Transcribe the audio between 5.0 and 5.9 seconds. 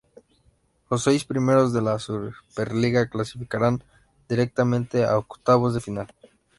a octavos de